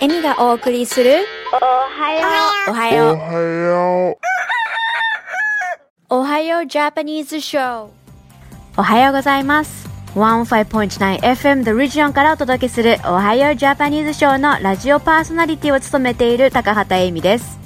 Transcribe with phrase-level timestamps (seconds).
[0.00, 2.28] エミがお送りするおはよ
[2.68, 3.14] おはよう。
[3.14, 4.16] おはよう。
[6.10, 7.88] おはようジャパニーズショー。
[8.76, 9.88] おはようございます。
[10.14, 17.58] 105.9FM The Region からお届けするおはようジャパニーズショーのラジオパーソナリティを務めている高畑恵美です。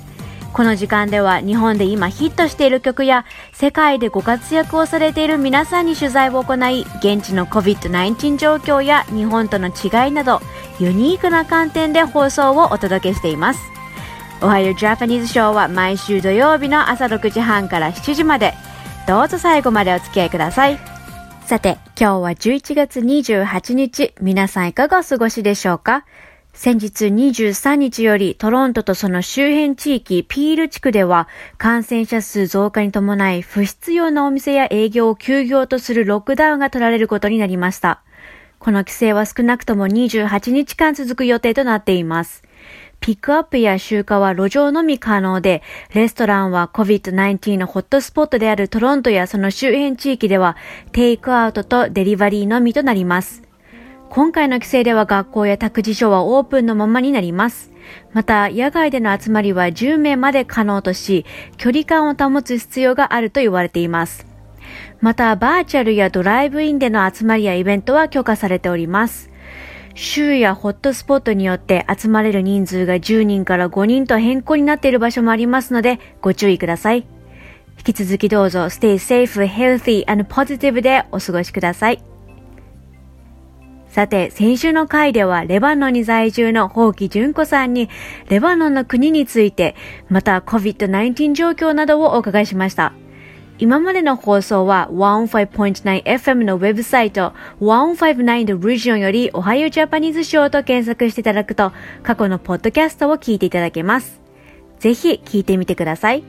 [0.54, 10.42] この時間では日本で今ヒットしている曲や世界でご活躍をされている皆さんに取材を行い現地の COVID-19 状況や日本との違いなど
[10.82, 13.60] ユニークな観点で放送をお届けしています。
[14.40, 18.52] おはようジャパニーズショーは毎週土曜日の朝6時半から7時まで
[19.06, 20.80] どうぞ最後までお付き合いください。
[21.46, 26.04] さて、今日は11月28日、皆さんいかがお過ごしでしょうか？
[26.52, 38.02] 先日23日よりトロントとその周辺地域ピール地区では感染者数増加に伴い不必要なお店や営業を休業とするロックダウンが取られることになりました。
[38.62, 42.44] この規制は少なくとも28日間続く予定となっています。
[43.00, 50.56] ピックアップや集荷は路上のみ可能で、レストランは COVID-19 のホットスポットであるトロントやその周辺地域では
[50.92, 53.42] テイクアウトとデリバリーのみとなります。
[54.10, 57.72] 今回の規制では学校や託児所はオープンのままになります。
[58.12, 64.31] また、野外での集まりは10名まで可能とし、距離感を保つ必要があると言われています。
[65.02, 69.30] また、バーチャルやドライブインでの集まりやイベントは許可されております。
[69.94, 77.06] 州やホットスポットによって集まれる人数が10人から5人と変更になっている場所もありますのでご注意ください。
[77.78, 82.02] 引き続きどうぞ Stay safe, healthy and positive でお過ごしください。
[83.88, 87.90] さて、先週の回ではレバノンに在住のホウキ純子さんに
[88.28, 89.74] レバノンの国について、
[90.08, 92.94] また COVID-19 状況などをお伺いしました。
[93.62, 101.70] 今までの放送は 15.9FM のウェブサイト159 The Region よりおはようジャパニーズショーと検索していただくと
[102.02, 104.20] 過去のポッドキャストを聞いていただけます。
[104.80, 106.24] ぜひ聞いてみてください。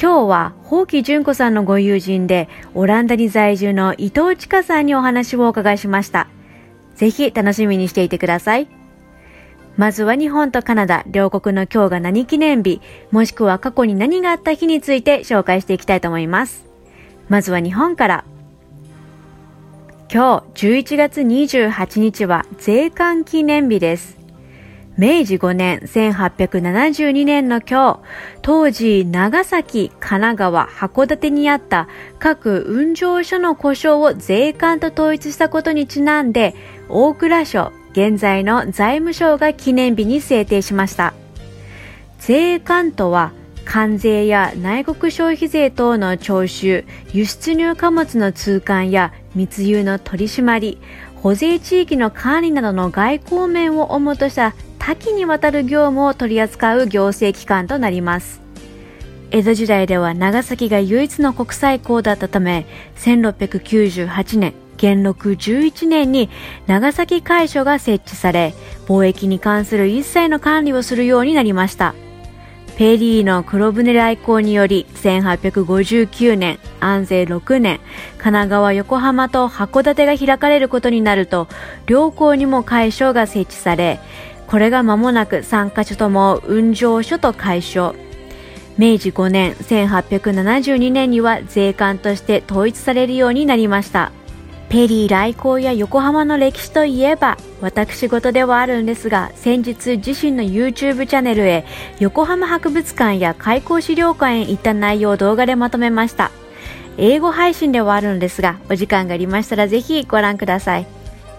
[0.00, 6.28] 今日は、ホウキ純子さんのご友人で、オランダに在住の伊藤千佳さんにお話をお伺いしました。
[6.94, 8.79] ぜひ楽しみにしていてください。
[9.80, 16.66] まずは日本とカナダ両国の今日が何記念日、もしくは過去に何があった日について紹介していきたいと思います。
[17.30, 18.24] まずは日本から。
[20.12, 24.18] 今日11月28日は税関記念日です。
[24.98, 28.00] 明治5年1872年の今日、
[28.42, 31.88] 当時長崎、神奈川、函館にあった
[32.18, 36.54] 各運上所の故障を税関と統一したことにちなんで、
[36.90, 41.14] 大蔵省、現在の財務省が記念日に制定しました。
[42.18, 43.32] 税関とは、
[43.64, 50.78] 関税や内国消費税等の徴収、輸出入貨物の通関や密輸の取り締まり、
[51.16, 58.40] 保税地域の管理などの外交面を主とした多岐にわたる業務を取り扱う行政機関となります。
[59.30, 66.30] 江戸時代では長崎が唯一の国際港だったため、1698年、元禄11年に
[66.66, 68.54] 長崎海所が設置され、
[68.86, 71.94] 貿易に関する一切の管理をするようになりました。
[72.78, 77.78] ペリーの黒船来航により1859年、安政6年、
[78.16, 81.46] 神奈川横浜と函館が開かれることになると、
[81.84, 84.00] 両港にも海所が設置され、
[84.46, 87.94] これが間もなく3カ所とも運上所と解消。
[88.78, 94.10] 明治5年1872年には税関として統一されるようになりました。
[94.70, 101.64] ペリー来航や横浜の歴史といえば、私事ではあるんですが、先日自身の YouTube チャンネルへ
[101.98, 106.30] 横浜博物館や開港資料館へ行った内容を動画でまとめました。
[106.98, 110.86] 英語配信ではあるんですが、お時間がありましたらぜひご覧ください。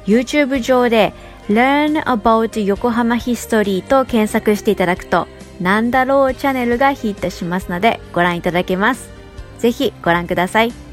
[0.06, 1.14] YouTube 上で
[1.48, 5.30] Learn About 横浜 History と検索していただくと、
[5.62, 9.10] なんだろうチャンネルがヒットしますのでご覧いただけます。
[9.60, 10.91] ぜひご覧ください。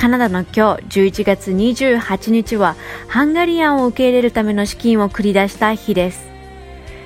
[0.00, 2.74] カナダの今日11月28日は
[3.06, 6.26] ハンガリアンを受け入れるための資金を繰り出した日です。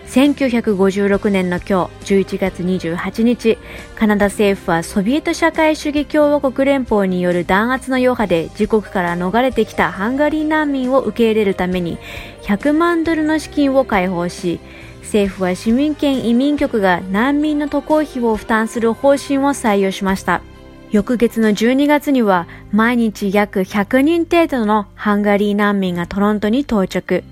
[0.07, 3.59] 1956年の今日11月28日、
[3.97, 11.99] カナダ政府はソビエト社会主義共和国連邦による弾圧の余波で自国から逃れてきたハンガリー難民を受け入れるために
[12.43, 14.61] 100万ドルの資金を開放し、
[15.01, 20.43] 政府は市民権移民局が難民の渡航費を負担する方針を採用しました。
[20.95, 27.25] 翌月の12月には毎日約100人程度のハンガリー難民がトロントに到着。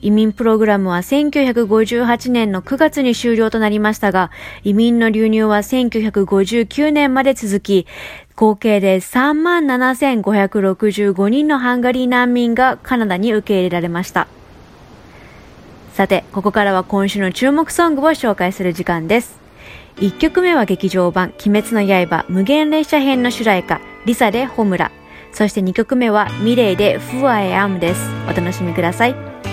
[0.00, 4.30] 移民プログラムは1958年の9月に終了となりましたが、
[4.64, 7.86] 移民の流入は1959年まで続き、
[8.34, 14.26] 合計で37,565人のハンガリー難民がカナダに受け入れられました。
[15.92, 19.41] さて、ここからは今週の注目ソングを紹介する時間です。
[19.96, 24.90] 1曲目は劇場版、鬼滅の刃無限列車編の主題歌、リサでホムラ。
[25.32, 28.10] そして2曲目は、ミレイでフワエアムです。
[28.28, 29.51] お楽しみください。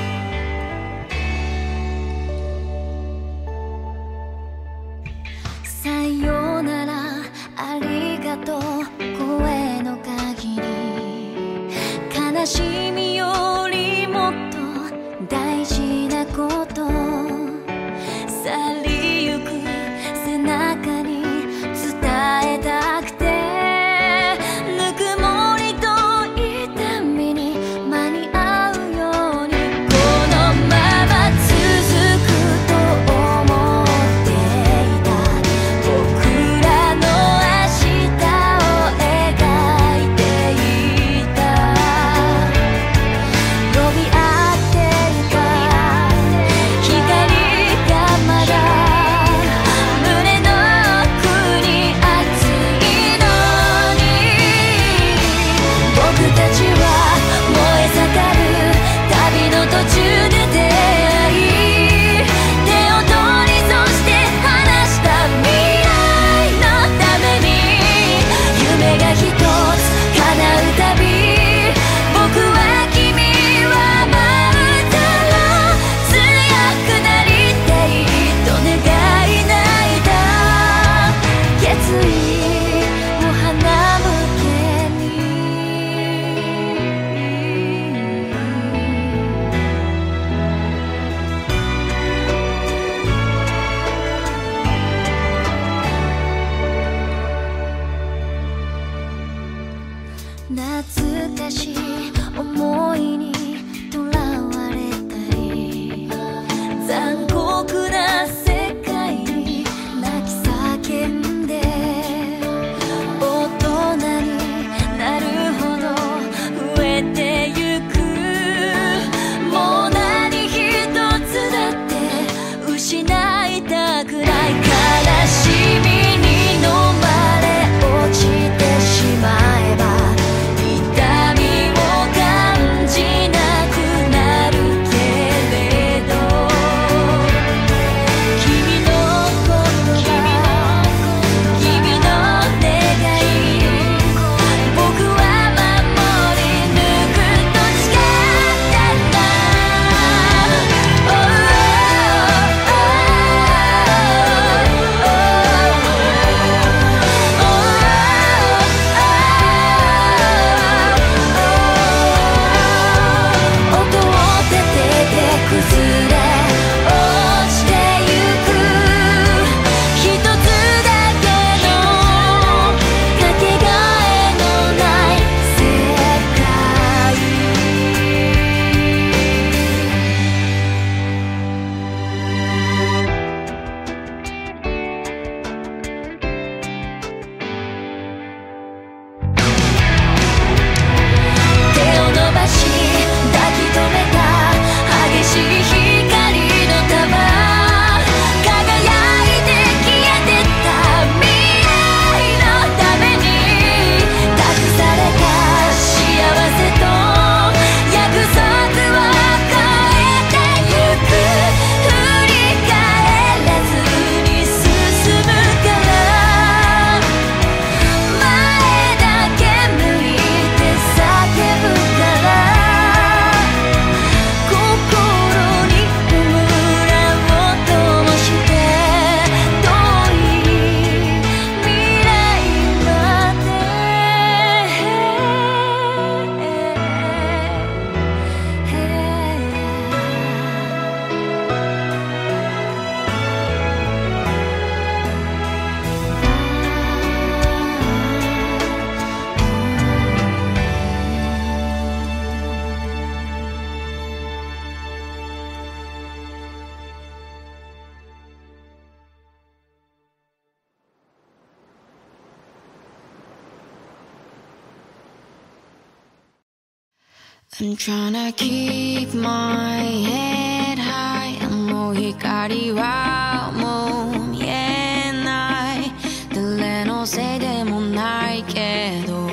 [267.60, 275.92] I'm trying to keep my head high もう光はもう見えない
[276.34, 279.28] 誰のせいでもないけど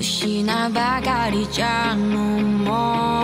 [0.00, 3.15] 失ばかりじゃ No more 何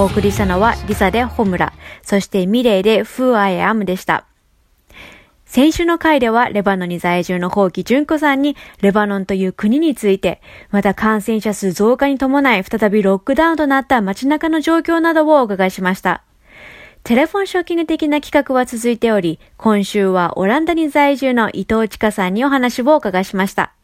[0.00, 4.24] お送りしたのはリサでホムラ、そしてミレイで Who I Am でした。
[5.44, 10.40] 先週の回ではレバノンに在住のホウキ純子さんにレバノンという国について、
[10.70, 16.22] また感染者数増加に伴い再びロックダウンとなった街中の状況などをお伺いしました。
[17.04, 23.74] テレフォンショッキング的な企画は続いており、今週はオランダに在住の伊藤千佳さんにお話をお伺いしました。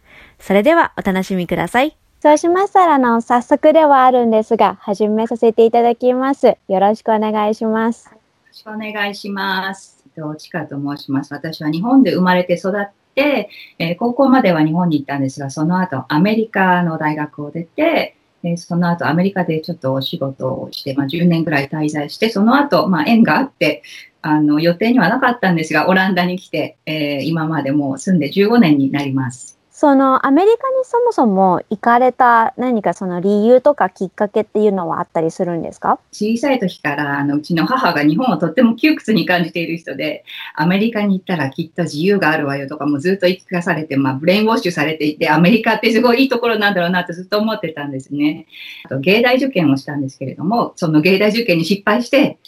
[0.40, 1.94] それではお楽しみください。
[2.18, 6.56] そうしましたら、あの、早速ではあるんですが、始めさせていただきます。
[6.66, 8.06] よろしくお願いします。
[8.06, 8.12] よ
[8.49, 10.02] ろしくお願いします。
[10.16, 11.35] 伊藤千佳と申します。
[11.35, 23.82] 私は日本で生まれて育って、えー高校までは日本に行ったんですが、その後アメリカの大学を出て、えーその後アメリカでちょっとお仕事をして、まあ、10年ぐらい滞在して、その後、まあ、縁があって、
[24.23, 29.56] あの、予定にはなかったんですが、オランダに来て、えー今までもう住んで15年になります。
[29.78, 35.99] その、アメリカにそもそも行かれた何かその理由とかきっかけっていうのはあったりするんですか？
[36.12, 48.47] 小さい時からあのうちの母が日本をとっても窮屈に感じている人でアメリカに行ったらきっと自由があるわよとかもずっと言い聞かされて、まあ、ブレインウォッシュされていてアメリカってすごいいいところなんだろうなってずっと思ってたんですね。
[48.87, 52.38] あと芸大受験をしたんですけれどもその芸大受験に失敗して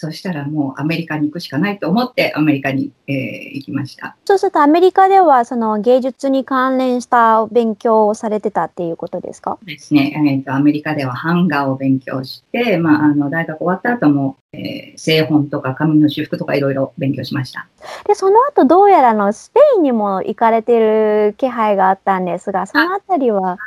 [0.00, 4.16] そしたらもうアメリカに行くしかないと思ってアメリカに、えー行きました。
[4.24, 9.58] そうするとアメリカではその芸術に関連した勉強をされてたっていうことですか？
[9.64, 17.66] ですね、えーとアメリカでは版画を勉強して、まあ、あの大学終わった後も、えー製本とか紙の修復とかいろいろ勉強しました。
[18.06, 23.58] で、その後どうやらあのスペインにも行かれてる気配があったんですが、そのあたりは、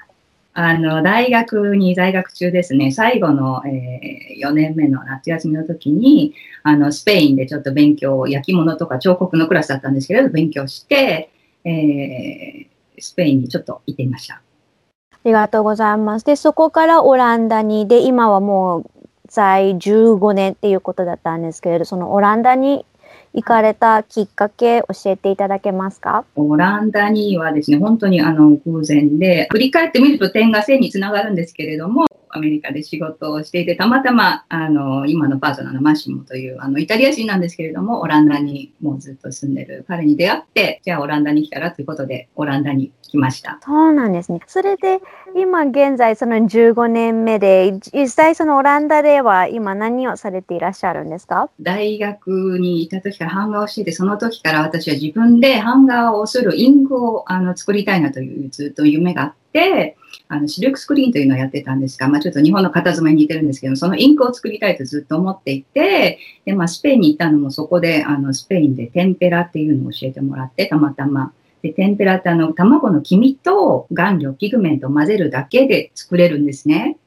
[0.53, 11.31] あの、大学に在学中ですね、最後の、え4年目の夏休みの時に、あの、スペインでちょっと勉強、焼き物とか彫刻のクラスだったんですけれど、勉強して、
[11.63, 14.35] えースペインにちょっと行ってみました。
[14.35, 16.25] ありがとうございます。
[16.25, 18.91] で、そこからオランダに、で、今はもう
[19.27, 22.85] 在15年っていうことだったんですけれど、そのオランダに
[23.33, 26.25] 行かれたきっかけ教えていただけますか？
[26.35, 43.59] オランダにはですね、本当にあの偶然で、振り返ってみると点が線につながるんですけれども、アメリカで仕事をしていて、たまたまあの今のパートナーのマシモというあのイタリア人なんですけれども、オランダにもうずっと住んでる彼に出会って、じゃあオランダに来たらということで、オランダに来ました。
[43.63, 44.39] そうなんですね。
[44.47, 45.01] それで、
[45.35, 51.49] 今現在その15年目で、実際そのオランダでは今何をされていらっしゃるんですか？
[51.59, 59.95] 大学にいた時から版画をしていて、その時から私は自分で版画をするインクをあの作りたいなというずっと夢があって、
[60.27, 71.33] あのシルクスクリーンというのをやってたんですが、まあ、ちょっと日本の型染めに似てるんですけど、そのインクを作りたいとずっと思っていて、で、まあ、スペインに行ったのもそこで、あの、スペインでテンペラっていうのを教えてもらって、たまたま。
[71.61, 76.97] で、テンペラってあの、卵の黄身と顔料、ピグメントを混ぜるだけで作れるんですね。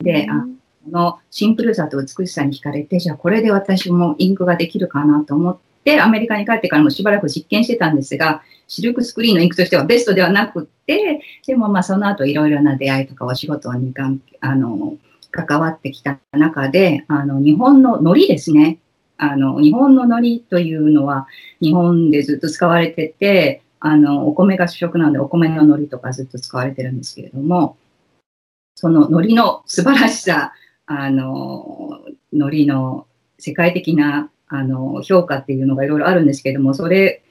[0.00, 0.44] で、あ
[0.90, 14.96] のシンプルさと美しさに惹かれて、じゃあこれで私もインクができるかなと思って、アメリカに帰ってからもしばらく実験してたんですが、シルクスクリーンのインクとしてはベストではなくって、でもまあその後いろいろな出会いとかお仕事に関あの
[15.30, 18.78] 関わってきた中で、あの日本の海苔ですね。
[19.16, 21.26] あの日本の海苔というのは
[21.60, 27.76] 日本でずっと使われてて、あのお米が主食なのでお米の海苔とかずっと使われてるんですけれども、
[28.74, 30.52] その海苔の素晴らしさ、
[30.90, 32.00] あの
[32.32, 33.06] 海苔の
[33.38, 37.22] 世界的なあの評価っていうのがいろいろあるんですけども、それ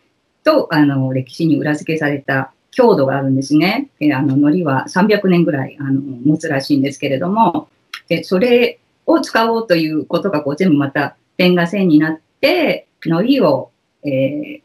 [0.43, 3.89] とあの歴史に裏付けされた強度があるんですね。
[3.99, 7.67] であの海苔は300年ぐらいあの持つらしいんですけれども、
[8.07, 13.71] でそれを使おうということがこう全部またペンが線になって、海苔を、
[14.03, 14.61] えー、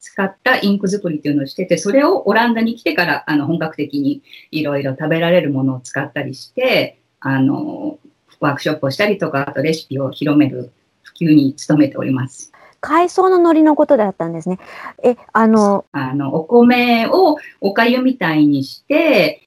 [0.00, 7.98] 使ったインク作りっていうのをしてて、それをオランダに来てからあの本格的にいろいろ食べられるものを使ったりして、あの、
[8.40, 12.52] ワークショップをしたりとか、あとレシピを広める普及に努めております。
[12.80, 14.58] 海藻の海苔のことだったんですね。
[15.02, 19.42] え、あの、あの、お米をお粥みたいにして、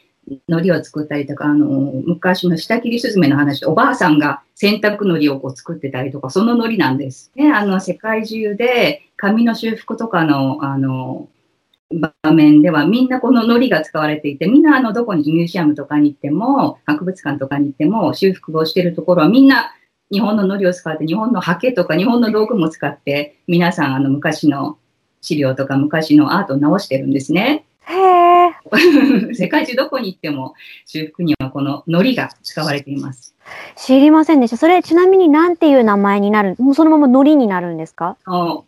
[0.48, 1.68] 海苔を作ったりとか、あの、
[2.06, 7.32] 昔の下切りスズメの話で、おばあさんが洗濯海苔をこう作ってたりとか、その海苔なんです。
[7.36, 11.28] ね、あの、世界中で紙の修復とかの、あの、
[11.92, 19.74] 場面ではみんなこの海苔が使われていて、みんなあの、どこにミュージアムとかに行っても、博物館とかに行っても、修復をしているところはみんな
[20.12, 24.78] 日本の海苔を使って、日本のハケとか日本の道具も使って、皆さんあの、昔の
[25.22, 27.66] 資料とか昔のアートを直してるんですね。
[27.88, 27.94] へ
[29.34, 30.54] 世界中どこに行っても
[30.86, 33.36] 修復にはこの海苔が使われています。
[33.76, 34.58] 知りませんでした。
[34.58, 38.16] それちなみに何ていう名前になるもうそのまま海苔になるんですか？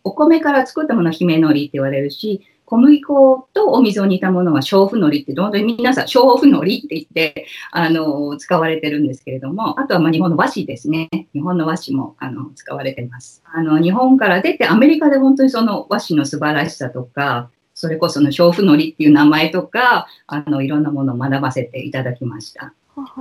[0.03, 2.41] お米から作ったものは姫海苔って言われるし、
[2.71, 11.09] 小麦粉とお水を煮たものは小布海苔って、本当に皆さん、小布海苔って言って、あの、使われてるんですけれども、あとはま日本の和紙ですね。
[11.33, 13.43] 日本の和紙も、あの、使われてます。
[13.53, 22.73] あの、日本から出て、アメリカで本当にその和紙の素晴らしさとか、それこその小布海苔っていう名前とか、あの、いろんなものを学ばせていただきました。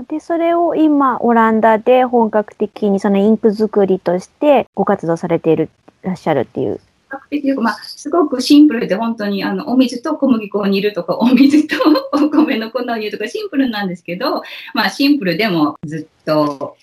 [0.08, 5.70] で、それを今、オランダで本格的にそのインク作りとしてご活動されている、
[6.02, 6.78] らっしゃるっていう
[7.10, 11.76] 較的まあ、すごくシンプルで本当にあのお水と小麦粉を煮るとか お水と
[12.12, 14.42] お米の粉を煮るとかシンプルなんですけど、
[14.74, 16.76] まあ、シンプルでもずっと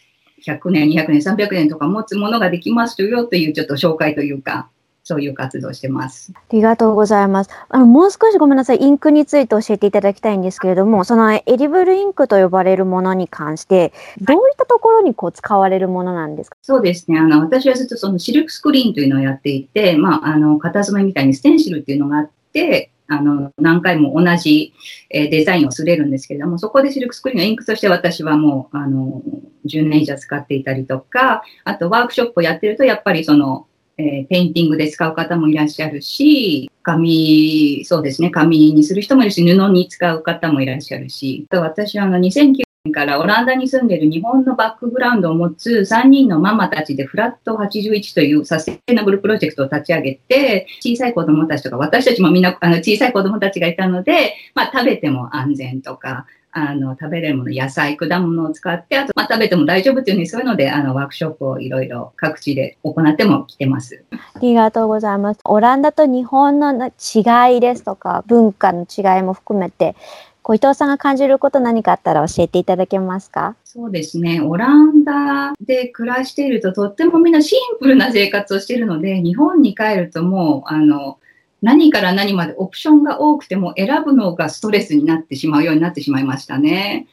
[0.45, 4.69] 100年200年300年とか持つものができますよというちょっと紹介というか
[5.07, 6.33] そういう活動してます。
[6.35, 7.49] ありがとうございます。
[7.69, 17.17] あの、もう少しごめんなさい、インクについて教えていただきたいんですけれども、その edible インクと呼ばれるものに関して、どういったところにこう使われるものなんですか、そうですね。
[17.17, 24.73] あの、私はずっとそのシルクスクリーンというのをやっていて、まあ、あの、型染めみたいにステンシルっていうのがあって、あの、何回も同じ、
[25.09, 29.21] えデザインを刷れるんですけれども、そこでシルクスクリーンのインクとして私はもう、あの、
[29.65, 33.66] 10年以上使っていたりとか、あとワークショップをやってると、やっぱりその、
[33.99, 64.03] えー、ペインティングで使う方もいらっしゃるし、紙、そうですね、紙にする人もいるし、布に使う方もいらっしゃるし、と私はあの2009年からオランダに住んでいる日本のバックグラウンドを持つ3人のママたちでフラット81というサステナブルプロジェクトを立ち上げて、小さい子供たちとか、私たちもみんなあの小さい子供たちがいたので、まあ食べても安全とか、あの、食べれるもの、野菜、果物を使って、あと、まあ、食べても大丈夫っていうふうに、そういうので、あの、ワークショップをいろいろ各地で行っても来てます。
[64.11, 65.39] ありがとうございます。
[65.45, 69.95] オランダと日本の違いですとか、文化の違いも含めて、
[70.43, 73.55] 小伊藤さんが感じること何かあったら教えていただけますか？
[73.65, 74.39] そうですね。
[74.39, 81.19] オランダで暮らしているととってもみんなシンプルな生活をしているので、日本に帰るともう、あの、
[81.61, 87.07] 何から何までオプションが多くても選ぶのがストレスになってしまうようになってしまいましたね。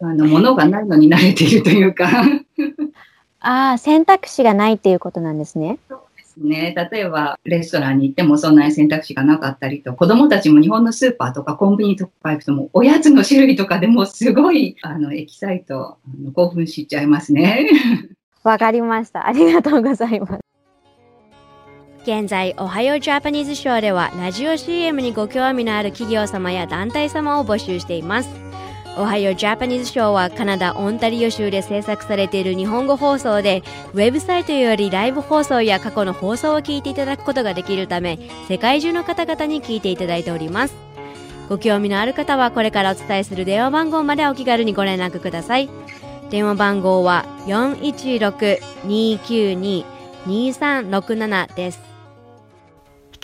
[0.00, 2.08] あの、ものがないのに慣れているというか
[3.40, 5.78] ああ、選択肢がないっていうことなんですね。
[5.88, 6.74] そうですね。
[6.90, 17.68] 例えば、レストランに行ってもそんなに選択肢がなかったりと、子供たちも日本のスーパーとかコンビニとか行くとも、おやつの種類とかでもすごい、あの、エキサイト、あの興奮しちゃいますね。
[18.42, 19.26] わかりました。
[19.26, 20.47] ありがとうございます。
[22.08, 28.30] 現在、おはようジャパニーズショーでは、ラジオ CM にご興味のある企業様や団体様を募集しています。
[28.96, 38.18] おはようジャパニーズショーはカナダ・オンタリオ州で制作されている日本語放送で、ウェブサイトよりライブ放送や過去の放送を聞いていただくことができるため、
[38.48, 40.74] 世界中の方々に聞いていただいております。
[41.50, 45.68] ご興味のある方はこれからお伝えする電話番号までお気軽にご連絡ください。
[46.30, 47.26] 電話番号は
[50.24, 51.87] 416-292-2367です。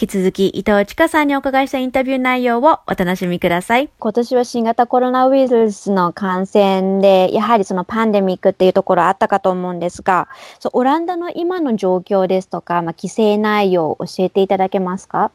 [0.05, 3.89] 引き続き伊藤千佳さんにお伺いしたインタビュー内容をお楽しみください。
[3.99, 10.29] 今年は新型コロナウイルスの感染で、やはりそのパンデミックっていうところあったかと思うんですが、
[10.61, 15.31] そうオランダの今の状況ですとか、まあ、規制内容を教えていただけますか？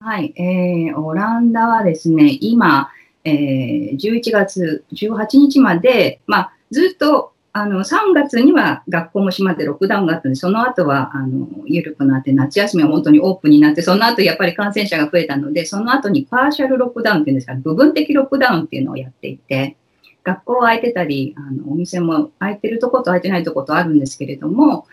[0.00, 2.88] はい、えー、オランダはですね、今、
[3.24, 19.76] えー、11月18日まで、まあ、ずっとあの、3月には学校も閉まってロックダウンがあったんで、その後は、あの、緩くなって、夏休みは本当にオープンになって、その後やっぱり感染者が増えたので、その後に partial ロックダウンっていうんですか、部分的ロックダウンっていうのをやっていて、
[20.24, 24.86] 学校は開いてたり、あの、お店も開いてるとこと開いてないとことあるんですけれども、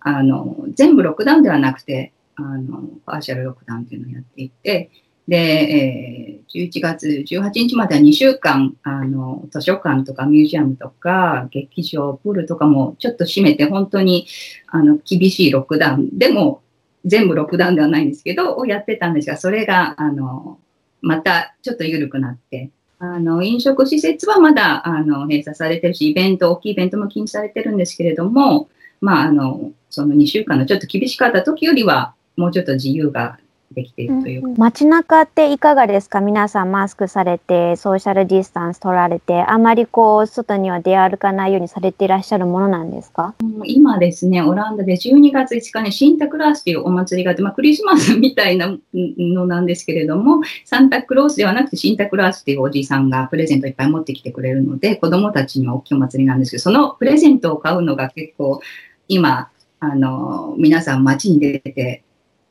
[0.00, 4.90] あの、全部ロックダウンではなくて、あの、 partial ロックダウンっていうのをやっていて、
[5.28, 14.26] で、えー、11月18日までは2週間、あの、図書館とかミュージアムとか、劇場、プールとかもちょっと閉めて、本当に、
[14.66, 16.18] あの、厳しいロックダウン。
[16.18, 16.62] でも、
[17.04, 20.58] 全部ロックダウンではないんですけど、をやってたんですが、それが、あの、
[21.00, 28.68] またちょっと緩くなって、あの、飲食施設はまだ、あの、閉鎖されてるし、イベント、大きいイベントも禁止されてるんですけれども、
[29.00, 33.38] まあ、あの、その2週間のちょっと厳しかった時よりは、もうちょっと自由が
[33.74, 36.20] できているという、うん、街中っていかがですか？
[36.20, 43.34] 皆さんマスクされて、ソーシャルディスタンス取られて、あまりこう、外には出歩かないようにされていらっしゃるものなんですか？
[43.64, 58.60] 今ですね、オランダで12月5日にシンタクラースというお祭りがあって、まあ、クリスマスみたいなのなんですけれども、サンタクロースではなくてシンタクラースというおじいさんがプレゼントいっぱい持ってきてくれるので、子供たちには大きいお祭りなんですけど、そのプレゼントを買うのが結構、
[59.06, 62.02] 今、あの、皆さん街に出て、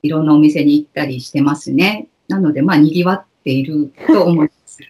[0.02, 2.08] いろんなお店に行ったりしてますね。
[2.28, 4.80] なので、まあ、賑わっていると思います。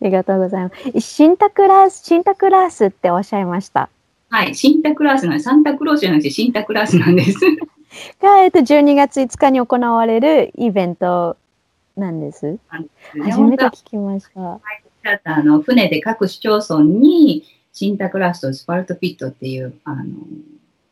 [0.00, 1.00] ありがとうございます。
[1.00, 3.88] シンタクラース、シンタクラースっておっしゃいました。
[4.30, 5.44] はい、シンタクラースなんです。
[5.44, 7.38] サンタクロースじゃなくてシンタクラースなんです。
[8.20, 11.36] が、えっと、12月5日に行われるイベント
[11.96, 12.58] なんです。
[13.22, 14.40] 初めて聞きました。
[14.40, 14.60] は
[15.04, 20.04] い、あの船で各市町村にシンタクラースとスパルトピットっていう、あの、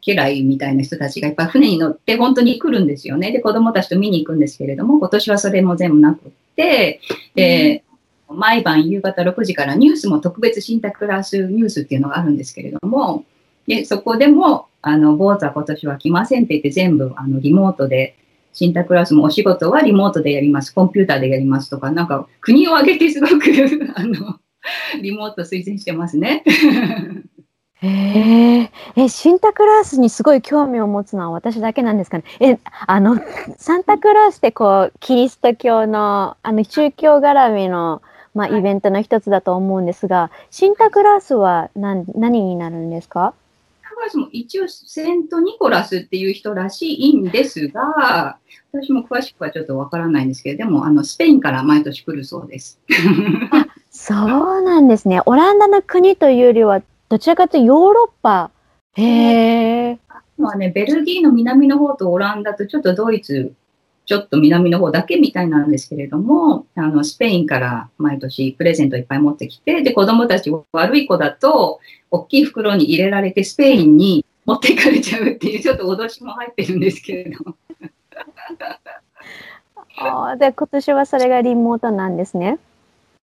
[0.07, 3.33] 家来みたいな人たちがいっぱい船に乗って本当に来るんですよね。
[3.33, 7.01] で、子供たちと見に行くんですけれども、今年はそれも全部なくって、
[7.35, 7.83] で、
[8.31, 13.25] うん、毎晩夕方6時からニュースも特別シンタクラスニュースっていうのがあるんですけれども、
[13.67, 18.17] で、そこでも、あの、坊主は今年は来ませんって言って全部、あの、リモートで、
[18.53, 23.35] シンタクラスもお仕事はリモートでやります、コンピューターでやりますとか、なんか国を挙げてすごく
[23.97, 24.39] あの、
[25.03, 26.45] リモート推薦してますね。
[27.83, 32.25] へえ、シンタクラースにすごい興味を持つのは私だけなんですかね。
[32.41, 33.19] え、あの、
[33.59, 38.01] サンタクラースってこう、キリスト教の、あの、宗教絡みの、
[38.35, 43.35] まあ、イベントの一つだと思うんですが、シンタクラースは何、何になるんですか？
[43.83, 48.39] サンタクラースも一応、セント・ニコラスっていう人らしいんですが、
[48.73, 52.79] 私も詳しくはちょっとわからないんですけど、でも、あの、スペインから毎年来るそうです。
[53.91, 54.15] そ
[54.59, 55.21] うなんですね。
[55.27, 58.51] オランダの国というよりは、どちらかというとヨーロッパ。
[58.95, 59.99] へえ。
[60.39, 63.53] まあね、ベルギーの南の方とオランダとちょっとドイツ、
[64.07, 77.57] ちょっと南の方だけみたいなんですけれども、あの、スペインから毎年プレゼントいっぱい持ってきて、で、子供たち悪い子だと、大きい袋に入れられてスペインに持っていかれちゃうっていう、ちょっと脅しも入ってるんですけれども。
[79.99, 82.59] あで、今年はそれがリモートなんですね。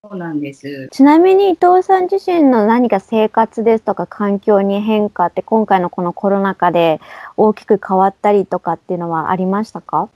[0.06, 0.90] そうなんです。
[0.92, 7.00] ちなみに伊藤さん自身の何か生活ですとか環境に変化って今回のこのコロナ禍で
[7.38, 10.10] 大きく変わったりとかっていうのはありましたか？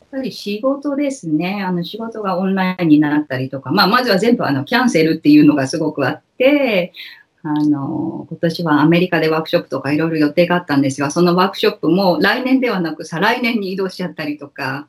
[0.00, 1.62] やっぱり仕事ですね。
[1.62, 6.94] あの仕事がオンラインになったりとか、まあまずは全部あのキャンセルっていうのがすごくあって、
[7.42, 14.88] あの、今年はアメリカでワークショップとかいろいろ予定があったんですが、そのワークショップも来年ではなく再来年に移動しちゃったりとか、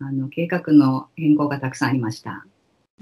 [0.00, 2.44] あの、計画の変更がたくさんありました。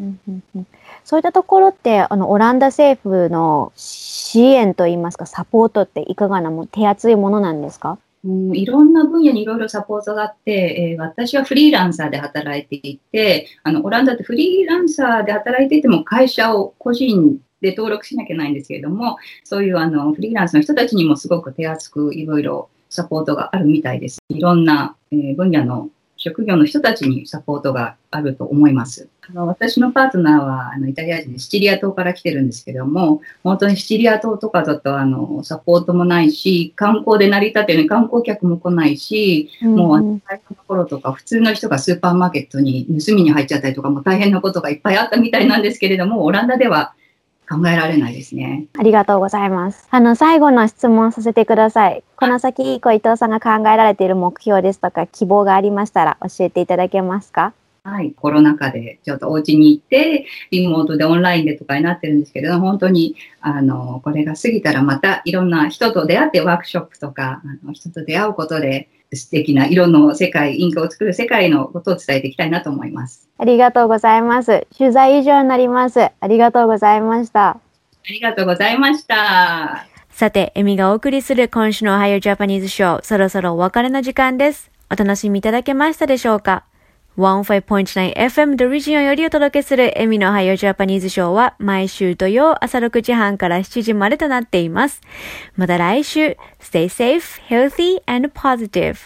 [0.00, 0.66] うんうんうん、
[1.04, 7.98] そういったところってあのオランダ政府の支援といいますかサポートっていかがなも手厚いものなんですか？
[8.24, 24.20] うん、いろんな分野にいろいろサポートがあって、えー、私はフリーランサーで働いていて、あの、オランダってフリーランサーで働いていても会社を個人で登録しなきゃいけないんですけれども、そういうあの、フリーランスの人たちにもすごく手厚くいろいろサポートがあるみたいです。
[24.30, 25.90] いろんな、えー、分野の
[26.24, 29.10] 職業の人たちにサポートがあると思います。
[29.28, 46.94] あの私のパートナーはあのイタリア人でシチリア島から来てるんですけども、本当にシチリア島とかだとあのサポートもないし、観光で成り立ってる観光客も来ないし、うん、もうあの最初の頃とか普通の人がスーパーマーケットに盗みに入っちゃったりとかも大変なことがいっぱいあったみたいなんですけれども、オランダでは
[47.48, 48.66] 考えられないですね。
[48.78, 49.86] ありがとうございます。
[49.90, 52.02] あの、最後の質問させてください。
[52.16, 57.52] この先、小伊藤さんが考えられている目標ですとか、希望がありましたら教えていただけますか？
[57.86, 73.28] はい、コロナ禍でちょっとお家に行って、リモートでオンラインでとかになってるんですけれど、本当に、あの、これが過ぎたらまたいろんな人と出会ってワークショップとか、あの人と出会うことで、素敵な色の世界、インクを作る世界のことを伝えていきたいなと思います。
[73.38, 74.66] ありがとうございます。
[74.76, 76.10] 取材以上になります。
[76.20, 77.48] ありがとうございました。
[77.50, 77.58] あ
[78.08, 79.86] りがとうございました。
[80.10, 84.70] さて、エミがお送りする今週のおはようジャパニーズショー、そろそろお別れの時間です。
[84.90, 86.64] お楽しみいただけましたでしょうか？
[87.16, 95.00] 15.9FM ドリジオンよりお届けするエミのハイオジャパニーズショーは毎週土曜朝6時半から7時までとなっています。
[95.54, 98.96] また来週、Stay safe, healthy and positive.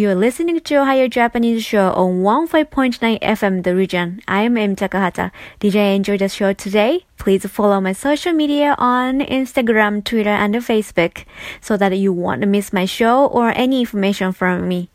[0.00, 4.22] You're listening to Ohio Japanese Show on 15.9 FM The Region.
[4.26, 4.74] I'm M.
[4.74, 5.30] Takahata.
[5.58, 7.04] Did you enjoy the show today?
[7.18, 11.26] Please follow my social media on Instagram, Twitter, and Facebook
[11.60, 14.88] so that you won't miss my show or any information from me.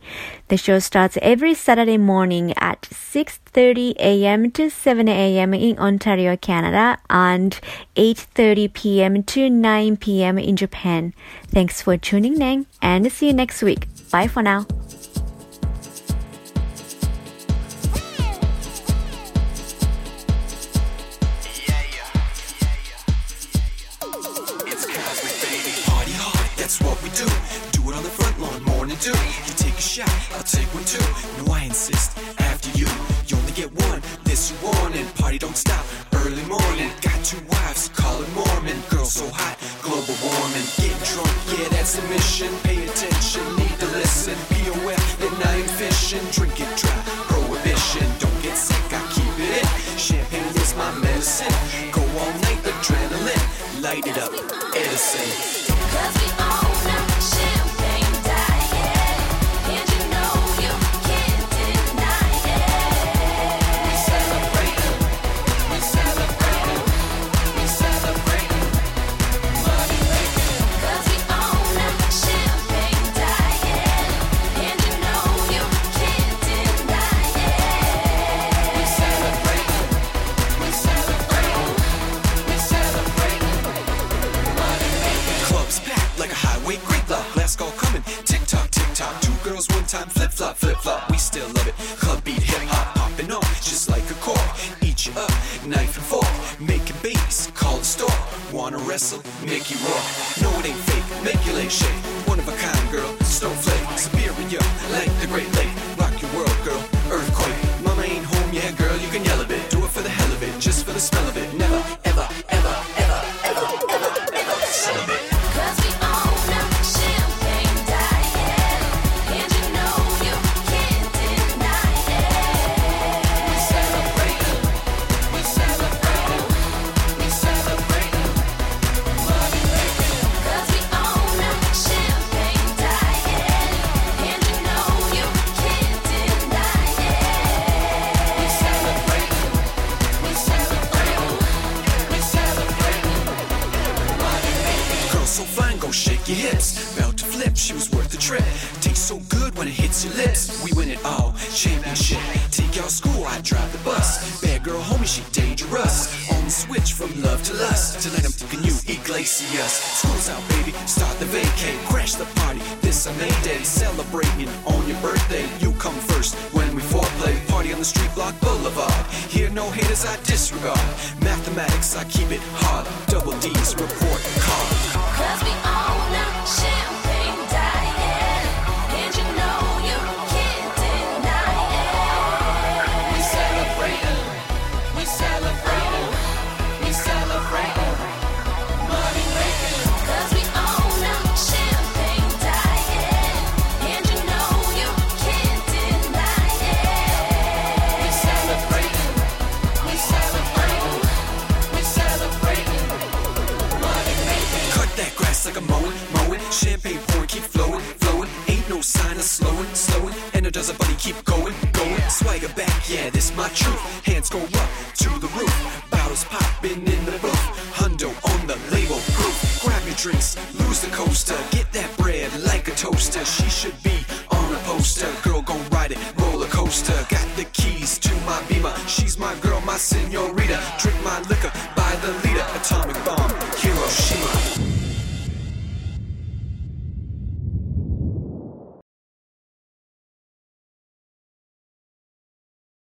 [0.47, 4.49] The show starts every Saturday morning at 6.30 a.m.
[4.53, 5.53] to 7 a.m.
[5.53, 7.59] in Ontario, Canada and
[7.95, 9.21] 8.30 p.m.
[9.21, 10.39] to 9 p.m.
[10.39, 11.13] in Japan.
[11.45, 13.85] Thanks for tuning in and see you next week.
[14.09, 14.65] Bye for now.